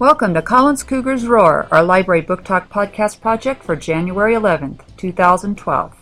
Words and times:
Welcome 0.00 0.32
to 0.34 0.42
Collins 0.42 0.84
Cougars 0.84 1.26
Roar, 1.26 1.66
our 1.72 1.82
library 1.82 2.20
book 2.20 2.44
talk 2.44 2.70
podcast 2.70 3.20
project 3.20 3.64
for 3.64 3.74
January 3.74 4.32
11th, 4.32 4.82
2012. 4.96 5.92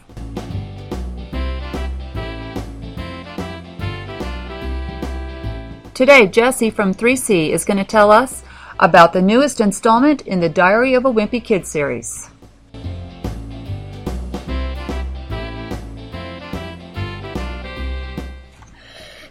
Today, 5.94 6.26
Jesse 6.26 6.68
from 6.68 6.92
3C 6.92 7.48
is 7.48 7.64
going 7.64 7.78
to 7.78 7.84
tell 7.84 8.12
us 8.12 8.44
about 8.78 9.14
the 9.14 9.22
newest 9.22 9.62
installment 9.62 10.20
in 10.20 10.40
the 10.40 10.50
Diary 10.50 10.92
of 10.92 11.06
a 11.06 11.10
Wimpy 11.10 11.42
Kid 11.42 11.66
series. 11.66 12.28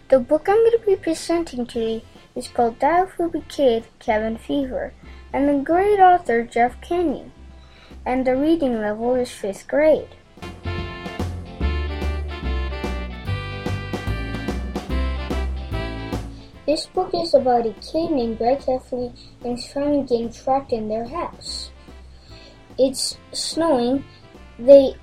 The 0.08 0.20
book 0.20 0.50
I'm 0.50 0.56
going 0.56 0.72
to 0.72 0.84
be 0.88 0.96
presenting 0.96 1.68
today 1.68 2.04
is 2.36 2.48
called 2.50 2.84
a 2.84 3.08
Wimpy 3.18 3.48
Kid 3.48 3.86
Cabin 4.00 4.38
Fever, 4.38 4.94
and 5.32 5.48
the 5.48 5.64
great 5.64 6.00
author 6.00 6.44
Jeff 6.44 6.80
Kinney, 6.82 7.32
and 8.06 8.28
the 8.28 8.36
reading 8.36 8.80
level 8.82 9.16
is 9.16 9.30
5th 9.30 9.68
grade. 9.68 10.16
This 16.66 16.88
book 16.88 17.12
is 17.14 17.34
about 17.36 17.68
a 17.68 17.74
kid 17.74 18.10
named 18.12 18.40
Greg 18.40 18.58
Heffley 18.60 19.14
and 19.44 19.56
his 19.58 19.68
family 19.72 20.02
getting 20.02 20.34
trapped 20.34 20.74
in 20.74 20.90
their 20.90 21.06
house. 21.06 21.70
It's 22.78 23.18
snowing. 23.32 24.04
They 24.58 24.96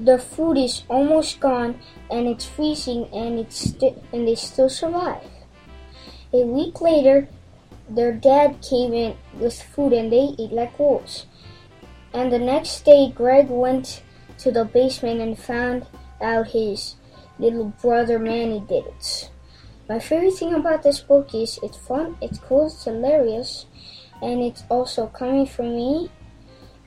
the 0.00 0.18
food 0.18 0.58
is 0.58 0.82
almost 0.88 1.38
gone, 1.40 1.78
and 2.10 2.26
it's 2.26 2.46
freezing, 2.46 3.08
and 3.12 3.38
it's 3.38 3.72
and 4.12 4.26
they 4.26 4.34
still 4.34 4.68
survive. 4.68 5.22
A 6.32 6.44
week 6.44 6.80
later, 6.82 7.28
their 7.88 8.12
dad 8.12 8.60
came 8.60 8.92
in 8.92 9.16
with 9.34 9.62
food, 9.62 9.94
and 9.94 10.12
they 10.12 10.34
ate 10.38 10.52
like 10.52 10.78
wolves. 10.78 11.26
And 12.12 12.30
the 12.30 12.38
next 12.38 12.84
day, 12.84 13.10
Greg 13.14 13.48
went 13.48 14.02
to 14.38 14.50
the 14.50 14.64
basement 14.64 15.20
and 15.20 15.38
found 15.38 15.86
out 16.20 16.48
his 16.48 16.96
little 17.38 17.72
brother 17.80 18.18
Manny 18.18 18.60
did 18.60 18.86
it. 18.86 19.30
My 19.88 19.98
favorite 19.98 20.34
thing 20.34 20.52
about 20.52 20.82
this 20.82 21.00
book 21.00 21.34
is 21.34 21.58
it's 21.62 21.78
fun, 21.78 22.16
it's 22.20 22.38
cool, 22.38 22.66
it's 22.66 22.84
hilarious, 22.84 23.64
and 24.20 24.42
it's 24.42 24.64
also 24.68 25.06
coming 25.06 25.46
from 25.46 25.76
me. 25.76 26.10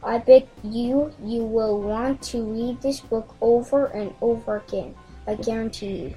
I 0.03 0.19
bet 0.19 0.47
you 0.63 1.13
you 1.23 1.43
will 1.43 1.81
want 1.81 2.21
to 2.23 2.43
read 2.43 2.81
this 2.81 2.99
book 2.99 3.35
over 3.41 3.87
and 3.87 4.13
over 4.21 4.57
again. 4.57 4.93
I 5.27 5.35
guarantee 5.35 5.95
you. 5.97 6.15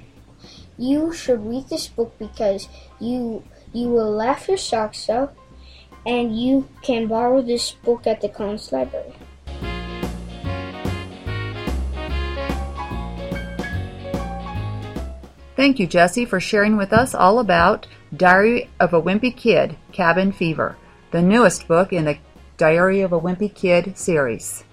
You 0.77 1.13
should 1.13 1.45
read 1.45 1.69
this 1.69 1.87
book 1.87 2.17
because 2.19 2.67
you 2.99 3.43
you 3.73 3.89
will 3.89 4.11
laugh 4.11 4.47
your 4.47 4.57
socks 4.57 5.09
off, 5.09 5.31
and 6.05 6.39
you 6.39 6.67
can 6.81 7.07
borrow 7.07 7.41
this 7.41 7.71
book 7.71 8.07
at 8.07 8.21
the 8.21 8.29
Collins 8.29 8.71
Library. 8.71 9.13
Thank 15.55 15.79
you, 15.79 15.87
Jesse, 15.87 16.25
for 16.25 16.41
sharing 16.41 16.75
with 16.75 16.91
us 16.91 17.15
all 17.15 17.39
about 17.39 17.87
Diary 18.15 18.69
of 18.79 18.93
a 18.93 19.01
Wimpy 19.01 19.35
Kid 19.35 19.77
Cabin 19.93 20.31
Fever, 20.33 20.77
the 21.11 21.21
newest 21.21 21.67
book 21.67 21.93
in 21.93 22.05
the 22.05 22.17
Diary 22.57 23.01
of 23.01 23.13
a 23.13 23.19
Wimpy 23.19 23.53
Kid 23.53 23.97
series. 23.97 24.65